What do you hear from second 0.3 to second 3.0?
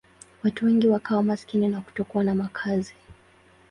Watu wengi wakawa maskini na kutokuwa na makazi.